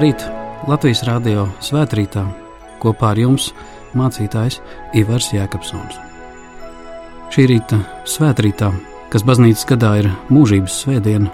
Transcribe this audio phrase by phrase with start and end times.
[0.00, 0.22] Labrīt!
[0.64, 2.22] Latvijas Rādio svētkrītā
[2.80, 3.50] kopā ar jums
[3.92, 4.54] mācītājs
[4.96, 5.98] Ivars Jēkabsons.
[7.28, 7.76] Šī rīta
[8.08, 8.70] svētkrītā,
[9.12, 11.28] kas baznīcas gadā ir mūžības svētdiena,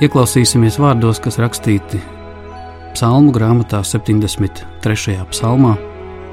[0.00, 2.00] ieklausīsimies vārdos, kas rakstīti
[2.94, 5.18] psalmu grāmatā 73.
[5.34, 5.74] psalmā,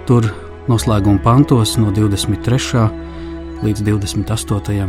[0.07, 0.29] tur
[0.71, 2.87] noslēguma pantos no 23.
[3.67, 4.87] līdz 28.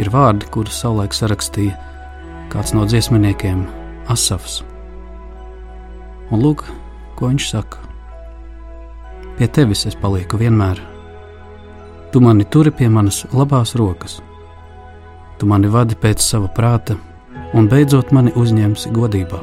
[0.00, 1.76] ir vārdi, kurus savulaik sarakstīja
[2.56, 3.66] kāds no dziesminiekiem
[4.08, 4.62] Asafs.
[6.28, 6.66] Un lūk,
[7.16, 7.80] ko viņš saka.
[9.38, 10.80] Pie tevis es palieku vienmēr.
[12.12, 14.18] Tu mani turi pie manas labās rokas.
[15.38, 16.98] Tu mani vadi pēc sava prāta,
[17.56, 19.40] un beidzot mani uzņemsi godībā.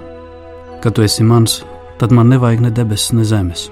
[0.84, 1.64] Kad tu esi mans,
[1.98, 3.68] tad man nevajag ne debesis, ne zemes.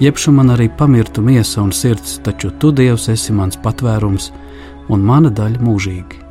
[0.00, 4.30] Jebšu man arī pamirtu miesa un sirds, taču tu, Dievs, esi mans patvērums
[4.88, 6.22] un mana daļa mūžīgi.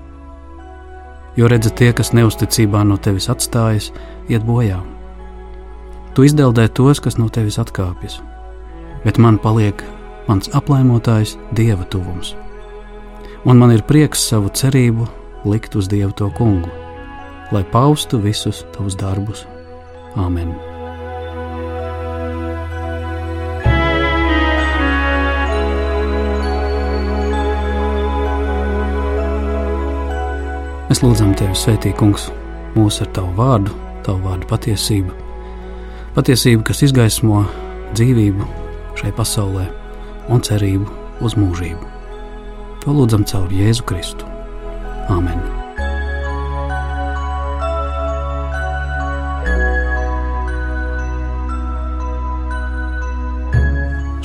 [1.37, 3.91] Jo redzi, tie, kas neusticībā no tevis atstājas,
[4.29, 4.79] iet bojā
[6.15, 8.17] Tu izdeldē tos, kas no tevis atkāpjas,
[9.05, 9.83] bet man paliek
[10.27, 12.33] mans aplaimotājs dieva tuvums.
[13.45, 15.05] Un man ir prieks savu cerību
[15.47, 16.71] likt uz dievu to kungu,
[17.53, 19.45] lai paustu visus tavus darbus.
[20.19, 20.51] Āmen!
[30.89, 32.31] Mēs lūdzam Tevi, Svētī, Kungs,
[32.73, 35.28] mūsu ar Tavu vārdu, Tavu vārdu patiesību
[36.19, 37.45] Patiesība, kas izgaismo
[37.95, 38.43] dzīvību
[38.99, 39.69] šai pasaulē
[40.27, 41.85] un cerību uz mūžību.
[42.83, 44.27] To lūdzam caur Jēzu Kristu.
[45.07, 45.39] Āmen!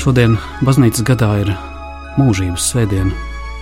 [0.02, 0.34] Šodien
[0.66, 1.52] baznīcas gadā ir
[2.18, 3.12] mūžības svētdiena,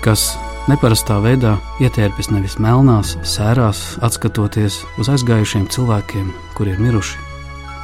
[0.07, 0.31] kas
[0.73, 7.21] neparastā veidā ietērpjas nevis melnās, sērās, atskatoties uz aizgājušiem cilvēkiem, kuri ir miruši,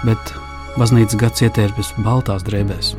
[0.07, 0.35] bet
[0.79, 2.93] baznīcas gads ietērpjas baltās drēbēs.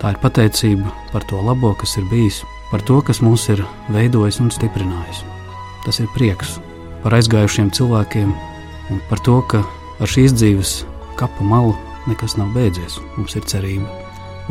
[0.00, 3.62] Tā ir pateicība par to labo, kas ir bijis, par to, kas mūs ir
[3.94, 5.22] veidojis un stiprinājis.
[5.86, 6.58] Tas ir prieks
[7.04, 8.32] par aizgājušiem cilvēkiem
[8.92, 9.62] un par to, ka
[10.00, 10.74] ar šīs dzīves
[11.20, 11.76] kapa malu
[12.08, 12.98] nekas nav beidzies.
[13.16, 13.88] Mums ir cerība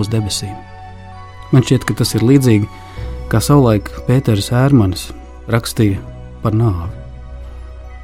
[0.02, 0.56] uz debesīm.
[1.54, 2.70] Man šķiet, ka tas ir līdzīgi
[3.30, 5.12] kā savulaik Pēters Ērmanis
[5.52, 6.02] rakstīja
[6.42, 6.90] par nāvi.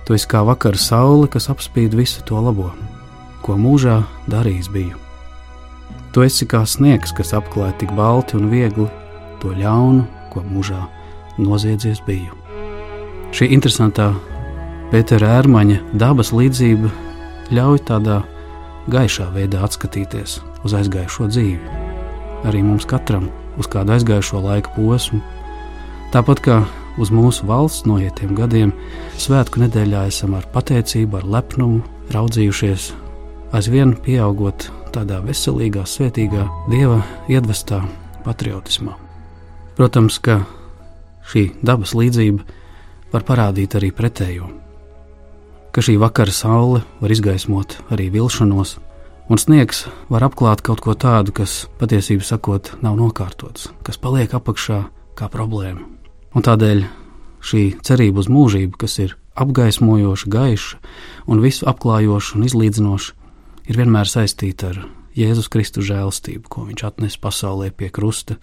[0.06, 2.72] Tu esi kā vakara saule, kas apspīd visu to labo
[3.50, 4.98] ko mūžā darījis biju.
[6.14, 8.86] Tu esi kā sniegs, kas apklāj tik balti un viegli
[9.42, 10.84] to ļaunu, ko mūžā
[11.42, 12.36] noziedzies biju.
[13.34, 14.12] Šī interesantā
[14.90, 16.90] Pētera ērmaņa dabas līdzība
[17.54, 18.20] ļauj tādā
[18.90, 21.82] gaišā veidā atskatīties uz aizgājušo dzīvi.
[22.50, 23.28] Arī mums katram
[23.62, 25.22] uz kādu aizgājušo laika posmu,
[26.14, 26.64] tāpat kā
[27.02, 28.74] uz mūsu valsts noietiem gadiem,
[29.18, 32.90] svētku nedēļā esam ar pateicību, ar lepnumu raudzījušies
[33.56, 37.82] aizvien pieaugot tādā veselīgā, svētīgā, dieva iedvestā
[38.26, 38.96] patriotismā.
[39.78, 40.42] Protams, ka
[41.30, 42.44] šī dabas līdzība
[43.14, 44.50] var parādīt arī pretējo,
[45.74, 48.78] ka šī vakara saule var izgaismot arī vilšanos,
[49.30, 54.84] un sniegs var apklāt kaut ko tādu, kas patiesībā sakot, nav nokārtots, kas paliek apakšā
[55.18, 55.86] kā problēma.
[56.36, 56.84] Un tādēļ
[57.42, 60.80] šī cerība uz mūžību, kas ir apgaismojoša, gaiša
[61.32, 63.19] un visu apklājoša un izlīdzinoša,
[63.70, 64.82] ir vienmēr saistīta ar
[65.18, 68.38] Jēzus Kristus žēlstību, ko viņš atnes pasaulē pie krusta,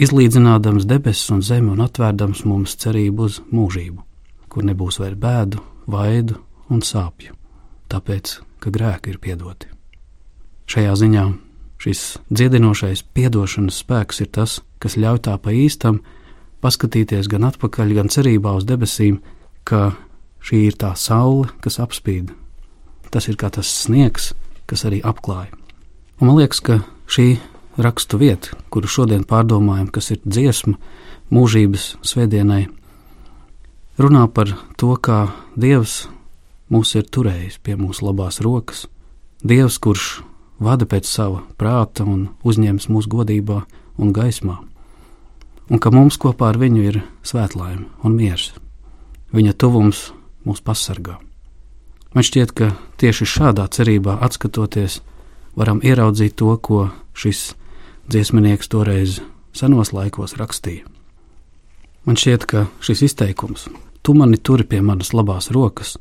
[0.00, 4.02] izlīdzinādams debesis un zemi un atvērdams mums cerību uz mūžību,
[4.50, 6.38] kur nebūs vairs bēdu, vaidu
[6.72, 7.34] un sāpju,
[7.92, 9.70] tāpēc, ka grēki ir piedoti.
[10.68, 11.24] Šajā ziņā
[11.82, 12.02] šis
[12.34, 16.02] dziedinošais piedošanas spēks ir tas, kas ļauj tā pa īstam
[16.64, 19.20] paskatīties gan atpakaļ, gan cerībā uz debesīm,
[19.64, 19.94] ka
[20.44, 22.34] šī ir tā saule, kas apspīd.
[23.08, 24.32] Tas ir kā tas sniegs,
[24.68, 25.52] kas arī apklāja.
[26.18, 27.38] Un man liekas, ka šī
[27.78, 30.76] rakstu vieta, kuru šodien pārdomājam, kas ir dziesma
[31.32, 32.66] mūžības svētdienai,
[34.02, 35.28] runā par to, kā
[35.58, 36.08] Dievs
[36.72, 38.86] mūs ir turējis pie mūsu labās rokas,
[39.38, 40.08] Dievs, kurš
[40.58, 43.62] vada pēc sava prāta un uzņems mūsu godībā
[43.98, 44.58] un gaismā,
[45.70, 48.52] un ka mums kopā ar viņu ir svētlaime un miers.
[49.30, 50.08] Viņa tuvums
[50.48, 51.18] mūs pasargā.
[52.14, 52.70] Man šķiet, ka
[53.00, 55.00] tieši šādā cerībā atskatoties,
[55.58, 57.52] varam ieraudzīt to, ko šis
[58.08, 59.18] dziesminieks toreiz
[59.52, 60.86] senos laikos rakstīja.
[62.08, 63.66] Man šķiet, ka šis izteikums,
[64.02, 65.98] tu mani turi pie manas labās rokas,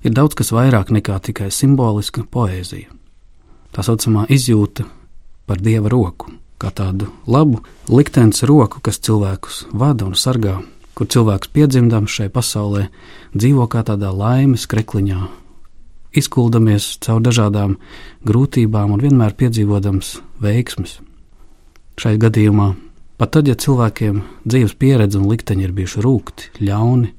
[0.00, 2.88] ir daudz kas vairāk nekā tikai simboliska poēzija.
[3.76, 4.86] Tā saucamā izjūta
[5.44, 7.60] par dieva roku, kā tādu labu
[7.92, 10.62] liktenes roku, kas cilvēkus vada un sargā
[10.96, 12.86] kur cilvēks piedzimdams šai pasaulē
[13.36, 15.18] dzīvo kā tādā laimes krekliņā,
[16.16, 17.76] izkuldamies caur dažādām
[18.26, 20.98] grūtībām un vienmēr piedzīvodams veiksmes.
[22.00, 22.70] Šai gadījumā,
[23.20, 27.12] pat tad, ja cilvēkiem dzīves pieredze un likteņi ir bijuši rūkti, ļauni,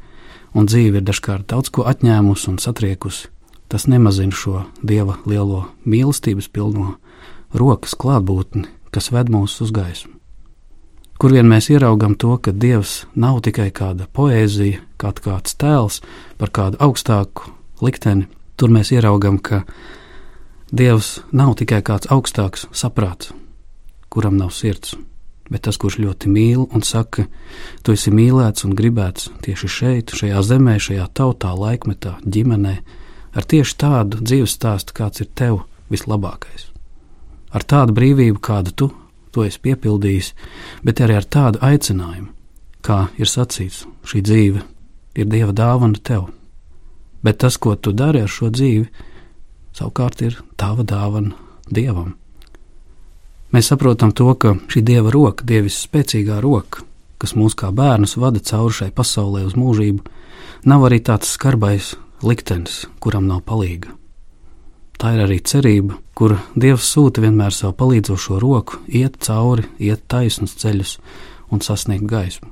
[0.58, 3.30] un dzīve ir dažkārt daudz ko atņēmusi un satriekusi,
[3.70, 6.96] tas nemazina šo dieva lielo mīlestības pilno
[7.54, 10.17] rokas klātbūtni, kas ved mūs uz gaismu
[11.18, 16.02] kur vien mēs ieraugam to, ka Dievs nav tikai kāda poēzija, kā kāds tēls
[16.38, 18.28] par kādu augstāku likteni,
[18.58, 19.64] tur mēs ieraugam, ka
[20.72, 23.32] Dievs nav tikai kāds augstāks saprāts,
[24.14, 24.96] kuram nav sirds,
[25.50, 27.28] bet tas, kurš ļoti mīl un saka,
[27.82, 32.78] tu esi mīlēts un gribēts tieši šeit, šajā zemē, šajā tautā, laikmetā, ģimenē,
[33.38, 35.62] ar tieši tādu dzīves stāstu, kāds ir tev
[35.94, 36.68] vislabākais.
[37.56, 38.90] Ar tādu brīvību, kādu tu
[39.32, 40.34] to esi piepildījis,
[40.86, 42.30] bet arī ar tādu aicinājumu,
[42.86, 44.64] kā ir sacīts, šī dzīve
[45.18, 46.30] ir Dieva dāvana tev.
[47.24, 48.88] Bet tas, ko tu dari ar šo dzīvi,
[49.78, 51.36] savukārt ir tava dāvana
[51.68, 52.16] Dievam.
[53.54, 56.84] Mēs saprotam to, ka šī Dieva roka, Dievis spēcīgā roka,
[57.18, 60.04] kas mūs kā bērnus vada cauri šai pasaulē uz mūžību,
[60.70, 63.94] nav arī tāds skarbais liktenis, kuram nav palīga.
[64.98, 70.56] Tā ir arī cerība, kur Dievs sūta vienmēr savu palīdzošo roku, iet cauri, iet taisnus
[70.58, 70.96] ceļus
[71.54, 72.50] un sasniegt gaismu.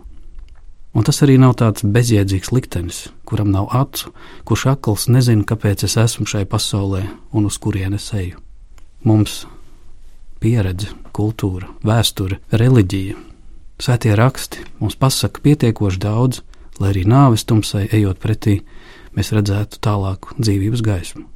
[0.95, 4.13] Un tas arī nav tāds bezjēdzīgs liktenis, kuram nav acu,
[4.47, 7.01] kurš akls nezina, kāpēc es esmu šai pasaulē
[7.35, 8.39] un uz kurienes eju.
[9.03, 9.41] Mums
[10.39, 13.17] pieredze, kultūra, vēsture, reliģija,
[13.81, 16.43] svētie raksti mums pasaka pietiekoši daudz,
[16.79, 18.61] lai arī nāves tumsai ejot pretī,
[19.17, 21.31] mēs redzētu tālāku dzīvības gaismu.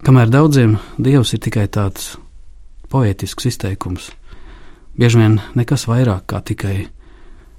[0.00, 2.14] Kamēr daudziem dievs ir tikai tāds
[2.88, 4.06] poetisks izteikums,
[4.96, 6.86] bieži vien nekas vairāk kā tikai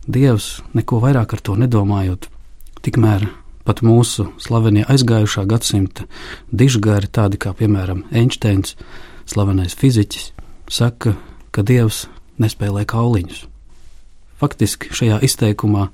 [0.10, 2.26] dievs, neko vairāk ar to nedomājot,
[2.82, 3.28] tikmēr
[3.62, 6.10] pat mūsu slavenie aizgājušā gadsimta
[6.50, 8.74] dižgari, tādi kā piemēram Einsteins,
[9.30, 10.32] slavenais fiziķis,
[10.66, 11.14] saka,
[11.54, 12.08] ka dievs
[12.42, 13.46] nespēlē kauliņus.
[14.42, 15.92] Faktiski šajā izteikumā,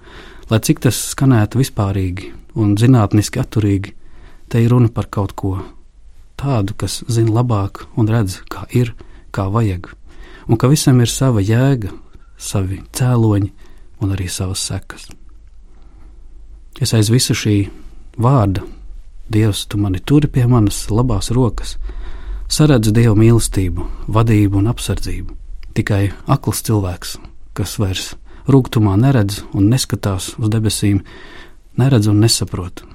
[0.48, 3.98] lai cik tas skanētu vispārīgi un zinātniski atturīgi,
[4.48, 5.58] te ir runa par kaut ko
[6.38, 8.94] tādu, kas zina labāk un redz, kā ir,
[9.34, 9.90] kā vajag,
[10.48, 11.92] un ka visam ir sava jēga,
[12.38, 13.52] savi cēloņi
[14.02, 15.10] un arī savas sekas.
[16.82, 17.58] Es aiz visu šī
[18.22, 18.66] vārda,
[19.28, 21.74] Dievs, tu mani turi pie manas labās rokas,
[22.48, 25.36] saredzu Dieva mīlestību, vadību un apsardzību.
[25.76, 27.18] Tikai akls cilvēks,
[27.58, 28.14] kas vairs
[28.48, 31.02] rūgtumā neredz un neskatās uz debesīm,
[31.76, 32.86] neredz un nesaprot,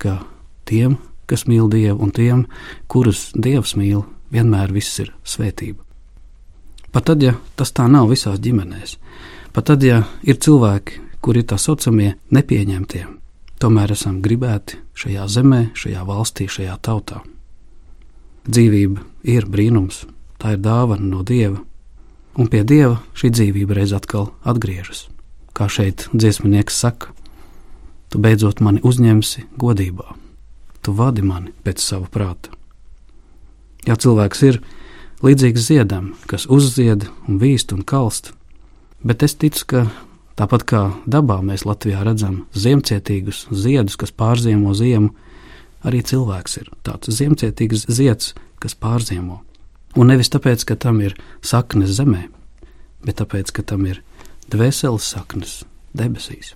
[0.00, 0.22] ka
[0.64, 0.96] tiem,
[1.32, 2.44] kas mīl Dievu, un tiem,
[2.92, 5.80] kurus Dievs mīl, vienmēr viss ir svētība.
[6.92, 8.98] Pat tad, ja tas tā nav visās ģimenēs,
[9.56, 13.06] pat tad, ja ir cilvēki, kuri ir tā saucamie nepieņemtie,
[13.62, 17.22] tomēr esam gribēti šajā zemē, šajā valstī, šajā tautā.
[18.44, 20.02] Dzīvība ir brīnums,
[20.42, 21.62] tā ir dāvana no Dieva,
[22.36, 25.06] un pie Dieva šī dzīvība reiz atkal atgriežas.
[25.56, 27.12] Kā šeit dziesminieks saka,
[28.12, 30.21] tu beidzot mani uzņemsi godībā
[30.82, 32.52] tu vadi mani pēc sava prāta.
[33.86, 34.60] Ja cilvēks ir
[35.22, 38.32] līdzīgs ziedam, kas uzzied un vīst un kalst,
[39.02, 39.84] bet es ticu, ka
[40.38, 45.12] tāpat kā dabā mēs Latvijā redzam ziemcietīgus ziedus, kas pārziemo ziemu,
[45.86, 49.42] arī cilvēks ir tāds ziemcietīgs zieds, kas pārziemo.
[49.98, 52.28] Un nevis tāpēc, ka tam ir saknes zemē,
[53.04, 54.00] bet tāpēc, ka tam ir
[54.52, 55.62] dvēseles saknes
[55.96, 56.54] debesīs.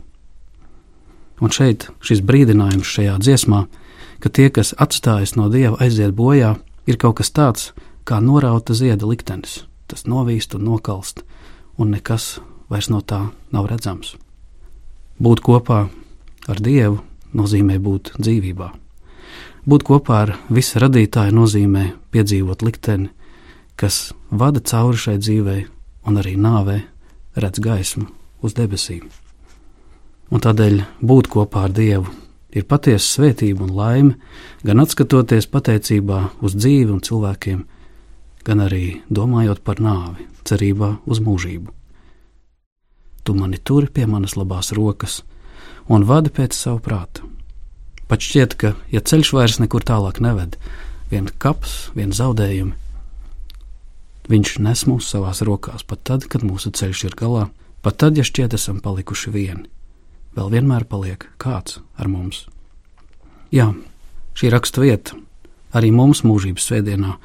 [1.42, 3.66] Un šeit šis brīdinājums šajā dziesmā
[4.26, 6.56] ka tie, kas atstājas no dieva, aiziet bojā,
[6.90, 7.68] ir kaut kas tāds
[8.02, 9.60] kā norauta zieda liktenis.
[9.86, 11.22] Tas novīst un nokalst,
[11.78, 14.16] un nekas vairs no tā nav redzams.
[15.22, 15.78] Būt kopā
[16.50, 16.98] ar Dievu
[17.38, 18.72] nozīmē būt dzīvībā.
[19.62, 23.12] Būt kopā ar visu radītāju nozīmē piedzīvot likteni,
[23.78, 25.66] kas vada cauri šai dzīvei
[26.10, 26.80] un arī nāvē
[27.38, 28.10] redz gaismu
[28.42, 29.06] uz debesīm.
[30.34, 32.25] Un tādēļ būt kopā ar Dievu
[32.56, 34.16] ir patiesa svētība un laime,
[34.64, 37.64] gan atskatoties pateicībā uz dzīvi un cilvēkiem,
[38.46, 41.72] gan arī domājot par nāvi, cerībā uz mūžību.
[43.26, 45.20] Tu mani turi pie manas labās rokas
[45.90, 47.26] un vadi pēc savu prātu.
[48.06, 50.54] Pat šķiet, ka, ja ceļš vairs nekur tālāk neved,
[51.10, 52.74] vien kaps, vien zaudējumi,
[54.30, 57.48] viņš nes mūs savās rokās pat tad, kad mūsu ceļš ir galā,
[57.82, 59.66] pat tad, ja šķiet esam palikuši vieni
[60.36, 62.44] vēl vienmēr paliek kāds ar mums.
[63.54, 63.72] Jā,
[64.36, 65.16] šī raksta vieta
[65.76, 67.16] arī mums mūžības svētdienā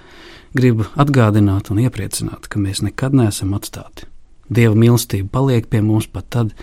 [0.58, 4.08] grib atgādināt un iepriecināt, ka mēs nekad neesam atstāti.
[4.52, 6.56] Dieva mīlestība paliek pie mums pat tad,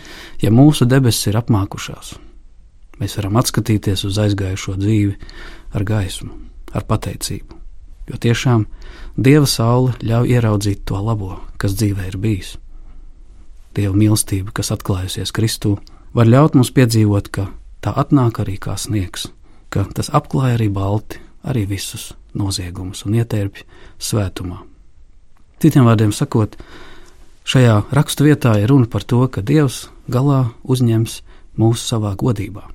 [0.42, 2.16] ja mūsu debesis ir apmākušās.
[3.00, 5.16] Mēs varam atskatīties uz aizgājušo dzīvi
[5.72, 6.48] ar gaismu.
[6.74, 7.56] ar pateicību.
[8.08, 8.66] Jo tiešām
[9.16, 12.56] Dieva saule ļauj ieraudzīt to labo, kas dzīvē ir bijis.
[13.74, 15.78] Dieva mīlestība, kas atklājusies Kristū,
[16.14, 17.48] var ļaut mums piedzīvot, ka
[17.84, 19.28] tā atnāk arī kā sniegs,
[19.72, 23.64] ka tas apklāj arī balti, arī visus noziegumus un ietērpj
[24.02, 24.62] svētumā.
[25.58, 26.54] Citiem vārdiem sakot,
[27.48, 31.22] šajā raksturvietā ir runa par to, ka Dievs galā uzņems
[31.58, 32.68] mūsu savā godībā.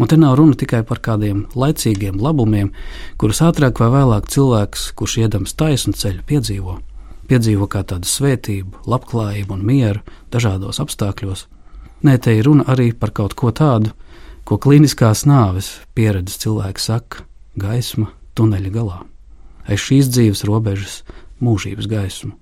[0.00, 2.72] Un te nav runa tikai par kādiem laicīgiem labumiem,
[3.20, 6.78] kurus ātrāk vai vēlāk cilvēks, kurš iedams taisnu ceļu, piedzīvo.
[7.30, 10.02] Piedzīvo kā tādu svētību, labklājību un mieru
[10.34, 11.46] dažādos apstākļos.
[12.02, 13.92] Nē, te ir runa arī par kaut ko tādu,
[14.44, 17.22] ko klīniskās nāves pieredzes cilvēks saka-
[17.64, 18.98] gaisma tuneļa galā.
[19.68, 21.02] Aiz šīs dzīves robežas
[21.40, 22.32] mūžības gaismu.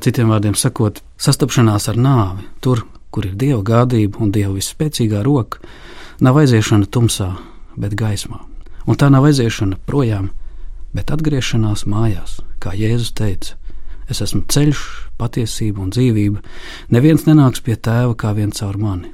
[0.00, 5.58] Citiem vārdiem sakot, sastapšanās ar nāvi, tur, kur ir dieva gādība un dieva visspēcīgā roka,
[6.20, 7.36] nav aiziešana tumsā,
[7.76, 8.40] bet gaismā.
[8.86, 10.30] Un tā nav aiziešana projām,
[10.94, 13.54] bet atgriešanās mājās, kā Jēzus teica.
[14.10, 14.82] Es esmu ceļš,
[15.20, 16.42] patiesība un dzīvība.
[16.90, 19.12] Neviens nenāks pie tēva kā viens caur mani.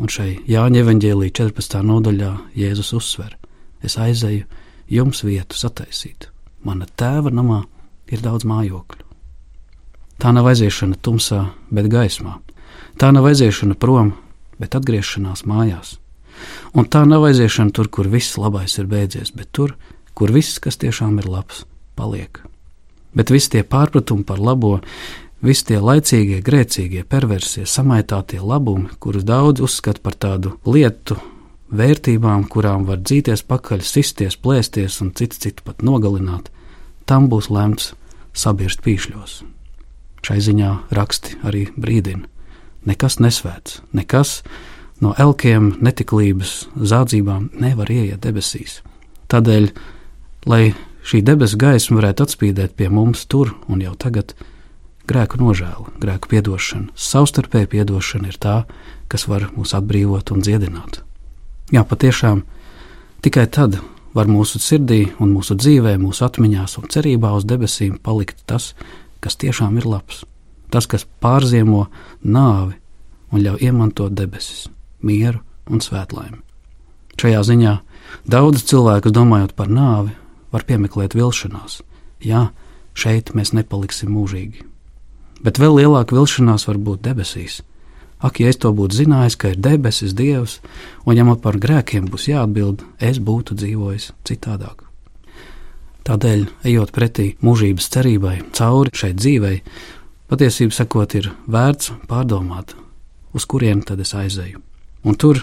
[0.00, 1.80] Un šai Jāņa evanģēlī 14.
[1.84, 3.36] nodaļā Jēzus uzsver:
[3.82, 4.44] Es aizēju
[4.92, 6.28] jums vietu sataisīt.
[6.64, 7.62] Mana tēva namā
[8.12, 9.06] ir daudz mājokļu.
[10.20, 12.36] Tā nav aiziešana tumsā, bet gaismā.
[13.00, 14.12] Tā nav aiziešana prom,
[14.60, 15.96] bet atgriešanās mājās.
[16.76, 19.76] Un tā nav aiziešana tur, kur viss labais ir beidzies, bet tur,
[20.12, 21.64] kur viss, kas tiešām ir labs,
[21.96, 22.42] paliek.
[23.16, 24.78] Bet visi tie pārpratumi par labo,
[25.42, 31.18] visi tie laicīgie, grēcīgie, perversie, samaitātie labumi, kurus daudz uzskata par tādu lietu,
[31.70, 36.50] vērtībām, kurām var dzīties pakaļ, sisties, plēsties un citu citu pat nogalināt,
[37.06, 37.94] tam būs lemts
[38.34, 39.40] sabirst pīšļos.
[40.26, 42.28] Šai ziņā raksti arī brīdina
[42.86, 44.40] nekas nesvēts, nekas
[45.00, 48.80] no elkiem, netiklības, zādzībām nevar ieiet debesīs.
[49.32, 49.70] Tādēļ,
[50.50, 50.72] lai
[51.06, 54.34] šī debesu gaisma varētu atspīdēt pie mums tur un jau tagad,
[55.10, 58.56] grēku nožēla, grēku piedošana, savstarpēja piedošana ir tā,
[59.10, 61.02] kas var mūs atbrīvot un dziedināt.
[61.74, 62.44] Jā, patiešām
[63.24, 63.80] tikai tad
[64.14, 68.74] var mūsu sirdī un mūsu dzīvē, mūsu atmiņās un cerībā uz debesīm palikt tas,
[69.22, 70.24] kas tiešām ir labs
[70.70, 71.86] tas, kas pārziemo
[72.22, 72.78] nāvi
[73.30, 74.68] un ļauj iemantot debesis,
[75.02, 76.40] mieru un svētlaimi.
[77.20, 77.74] Šajā ziņā
[78.30, 80.14] daudz cilvēku, domājot par nāvi,
[80.52, 81.80] var piemeklēt vilšanās.
[82.24, 82.50] Jā,
[82.94, 84.66] šeit mēs nepaliksim mūžīgi.
[85.40, 87.60] Bet vēl lielāka vilšanās var būt debesīs.
[88.20, 90.58] Ak, ja es to būtu zinājis, ka ir debesis Dievs,
[91.08, 94.84] un ja man par grēkiem būs jāatbild, es būtu dzīvojis citādāk.
[96.04, 99.56] Tādēļ, ejot pretī mūžības cerībai, cauri šai dzīvei,
[100.30, 102.76] Patiesību sakot, ir vērts pārdomāt,
[103.34, 104.60] uz kurien tad es aizēju.
[105.02, 105.40] Un tur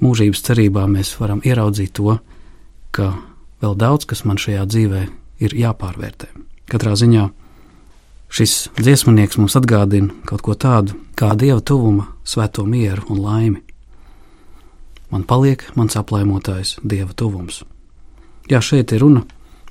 [0.00, 2.14] mūžības cerībā mēs varam ieraudzīt to,
[2.88, 3.10] ka
[3.62, 5.02] vēl daudz kas man šajā dzīvē
[5.44, 6.30] ir jāpārvērtē.
[6.68, 7.28] Katrā ziņā
[8.28, 13.62] šis dziesmnieks mums atgādina kaut ko tādu kā dieva tuvuma, svēto mieru un laimi.
[15.08, 17.62] Man paliek mans aplaimotājs dieva tuvums.
[18.48, 19.24] Jā, šeit ir runa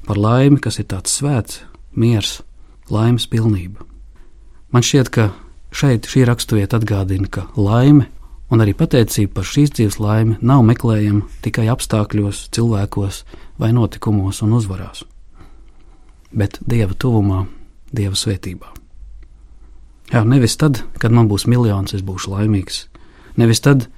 [0.08, 1.62] par laimi, kas ir tāds svēts,
[1.94, 2.41] miers,
[2.89, 3.86] laimes pilnība.
[4.74, 5.29] Man šķiet, ka
[5.72, 8.10] šeit šī raksturvieta atgādina, ka laime
[8.51, 13.22] un arī pateicība par šīs dzīves laimi nav meklējama tikai apstākļos, cilvēkos
[13.60, 15.04] vai notikumos un uzvarās,
[16.32, 17.46] bet dieva tuvumā,
[17.92, 18.74] dieva svētībā.
[20.13, 22.86] Jā, nevis tad, kad man būs miljons, es būšu laimīgs.
[23.38, 23.89] Nevis tad,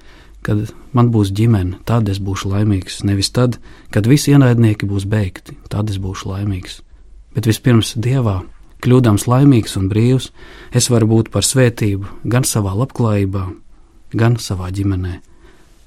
[0.42, 3.04] kad man būs ģimene, tad es būšu laimīgs.
[3.06, 3.60] Nevis tad,
[3.94, 6.80] kad visi ienaidnieki būs beigti, tad es būšu laimīgs.
[7.36, 8.40] Bet vispirms Dievā,
[8.80, 10.30] Kļūdams laimīgs un brīvs,
[10.72, 13.42] es varu būt par svētību gan savā labklājībā,
[14.12, 15.20] gan savā ģimenē,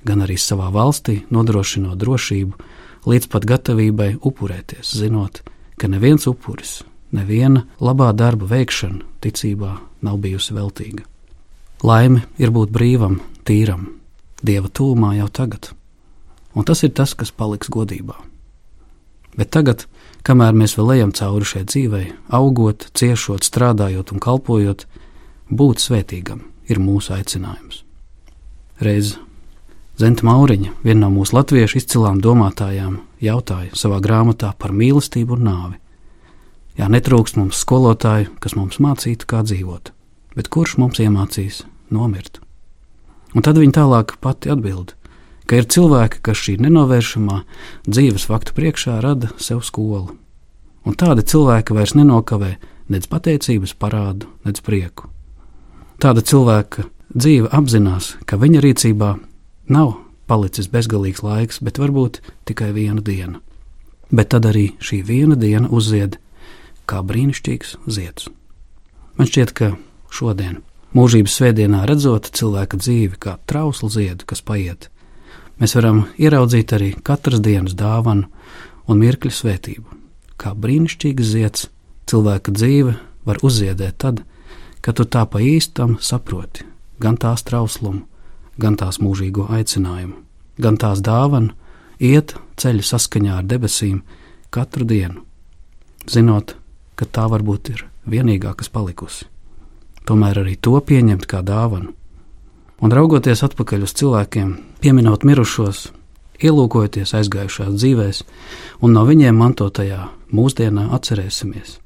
[0.08, 2.70] gan arī savā valstī, nodrošinot drošību,
[3.08, 5.42] līdz pat gatavībai upurēties, zinot,
[5.80, 11.08] ka neviens upuris, neviena labā darba veikšana ticībā nav bijusi veltīga.
[11.84, 13.88] Laime ir būt brīvam, tīram,
[14.44, 15.74] dieva tūmā jau tagad,
[16.56, 18.16] un tas ir tas, kas paliks godībā.
[19.36, 19.88] Bet tagad,
[20.24, 22.06] kamēr mēs vēl ejam cauri šai dzīvei,
[22.38, 24.86] augot, ciešot, strādājot un kalpojot,
[25.50, 27.82] būt svētīgam ir mūsu aicinājums.
[28.84, 29.14] Reiz
[30.00, 35.78] Zenta Mauriņa, viena no mūsu latviešu izcilām domātājām, jautāja savā grāmatā par mīlestību un nāvi.
[36.80, 39.94] Jā, netrūkst mums skolotāju, kas mums mācītu, kā dzīvot,
[40.34, 41.62] bet kurš mums iemācīs
[41.94, 42.42] nomirt?
[43.38, 44.96] Un tad viņa tālāk pati atbild:
[45.46, 47.40] ka ir cilvēki, kas šī nenovēršamā
[47.88, 50.16] dzīves faktu priekšā rada sev skolu.
[50.84, 52.56] Un tādi cilvēki vairs nenokavē
[52.92, 55.08] nec pateicības parādu, nec prieku.
[56.02, 59.14] Tāda cilvēka dzīve apzinās, ka viņa rīcībā
[59.70, 59.96] nav
[60.28, 63.40] palicis bezgalīgs laiks, bet varbūt tikai viena diena.
[64.14, 66.20] bet tad arī šī viena diena uzzied
[66.86, 68.28] kā brīnišķīgs zieds.
[69.18, 69.70] Man šķiet, ka
[70.14, 70.60] šodien,
[70.94, 74.92] mūžības svētdienā, redzot cilvēka dzīvi kā trauslu ziedu, kas paiet,
[75.58, 78.30] mēs varam ieraudzīt arī katras dienas dāvanu
[78.86, 79.98] un mirkļu svētību.
[80.38, 81.66] Kā brīnišķīgs zieds,
[82.06, 82.94] cilvēka dzīve
[83.26, 84.22] var uzziedēt tad,
[84.82, 86.73] kad tu tā pa īstam saproti
[87.04, 88.06] gan tās trauslumu,
[88.58, 90.16] gan tās mūžīgo aicinājumu,
[90.64, 91.52] gan tās dāvanu
[92.00, 94.02] iet ceļu saskaņā ar debesīm
[94.54, 95.24] katru dienu,
[96.08, 96.56] zinot,
[96.96, 99.28] ka tā varbūt ir vienīgā, kas palikusi.
[100.08, 101.94] Tomēr arī to pieņemt kā dāvanu.
[102.84, 104.50] Un raugoties atpakaļ uz cilvēkiem,
[104.84, 105.86] pieminot mirušos,
[106.44, 108.24] ielūkojoties aizgājušās dzīvēs,
[108.84, 110.02] un no viņiem mantotajā
[110.36, 111.78] mūsdienā atcerēsimies,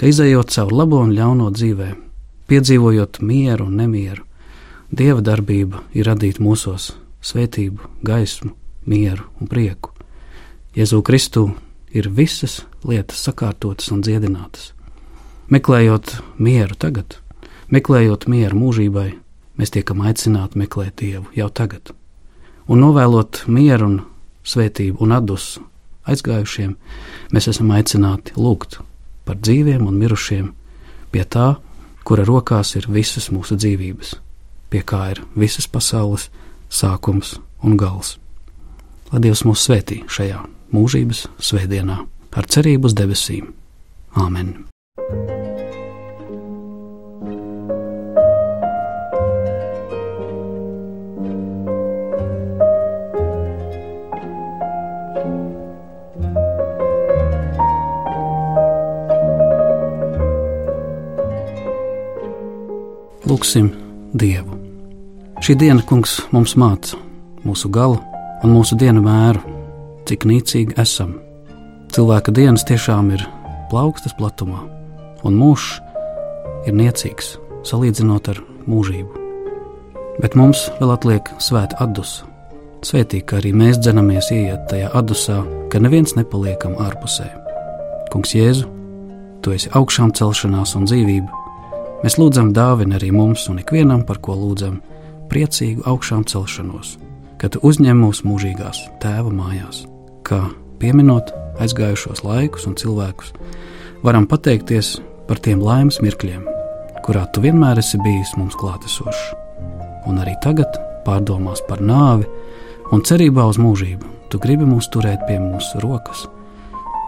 [0.00, 1.90] ka izējot cauri labo un ļauno dzīvē,
[2.48, 4.24] piedzīvojot mieru un nemieru,
[4.90, 6.92] Dieva darbība ir radīt mūsos
[7.26, 8.52] svētību, gaismu,
[8.86, 9.90] mieru un prieku.
[10.76, 11.48] Jēzu Kristu
[11.90, 14.70] ir visas lietas sakārtotas un dziedinātas.
[15.50, 17.16] Meklējot mieru tagad,
[17.74, 19.08] meklējot mieru mūžībai,
[19.58, 21.90] mēs tiekam aicināti meklēt Dievu jau tagad.
[22.70, 23.96] Un novēlot mieru un
[24.46, 25.64] svētību un atdusu
[26.06, 26.76] aizgājušiem,
[27.34, 28.78] mēs esam aicināti lūgt
[29.26, 30.52] par dzīviem un mirušiem
[31.10, 31.56] pie tā,
[32.06, 34.14] kura rokās ir visas mūsu dzīvības,
[34.70, 36.28] pie kā ir visas pasaules
[36.68, 38.16] sākums un gals.
[39.12, 40.42] Lai Dievs mūs svētī šajā
[40.74, 42.02] mūžības svētdienā
[42.36, 43.52] ar cerību uz debesīm.
[44.16, 44.56] Āmen!
[63.26, 63.72] Lūksim
[64.14, 64.55] Dievu.
[65.46, 66.96] Šī diena, kungs, mums māca
[67.46, 68.00] mūsu galu
[68.42, 69.38] un mūsu dienu mēru,
[70.08, 71.12] cik nīcīgi esam.
[71.94, 73.22] Cilvēka dienas tiešām ir
[73.70, 74.58] plaukstas platumā,
[75.22, 75.68] un mūžs
[76.66, 77.36] ir niecīgs
[77.70, 79.22] salīdzinot ar mūžību.
[80.18, 82.26] Bet mums vēl atliek svēta atdusa.
[82.82, 85.38] Svētīgi, ka arī mēs dzenamies ieiet tajā atdusā,
[85.70, 87.28] ka neviens nepaliekam ārpusē.
[88.10, 88.66] Kungs Jēzu,
[89.46, 91.46] tu esi augšām celšanās un dzīvība.
[92.02, 94.82] Mēs lūdzam dāvinu arī mums un ikvienam, par ko lūdzam,
[95.30, 96.96] priecīgu augšām celšanos
[97.40, 99.84] ka tu uzņem mūs mūžīgās tēva mājās,
[100.26, 100.46] kā
[100.80, 103.32] pieminot aizgājušos laikus un cilvēkus,
[104.04, 104.96] varam pateikties
[105.28, 106.44] par tiem laimes mirkļiem,
[107.06, 109.32] kurā tu vienmēr esi bijis mums klātesošs.
[110.06, 112.28] Un arī tagad, pārdomās par nāvi
[112.94, 116.26] un cerībā uz mūžību, tu gribi mūs turēt pie mūsu rokas,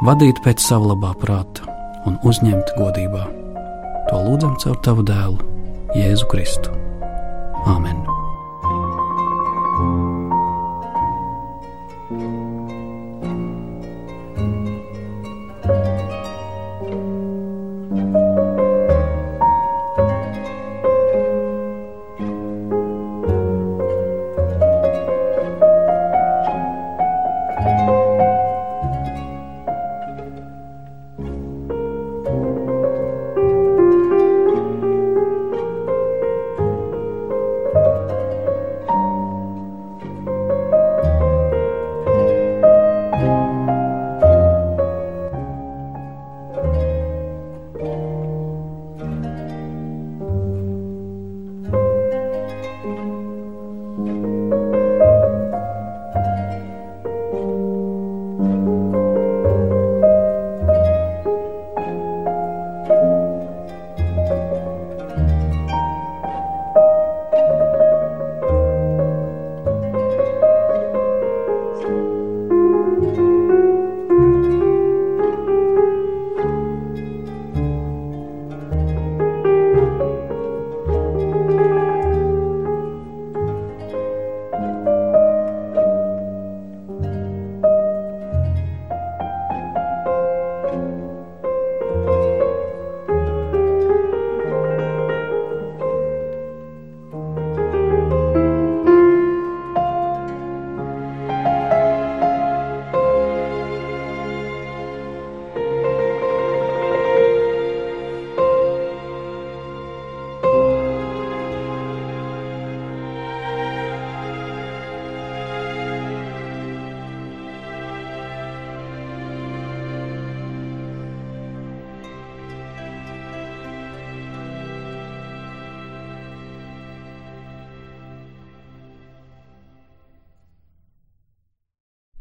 [0.07, 1.67] vadīt pēc sava labā prāta
[2.09, 3.25] un uzņemt godībā.
[4.09, 5.41] To lūdzam caur tavu dēlu,
[5.97, 6.88] Jēzu Kristu.
[7.67, 8.18] Āmen!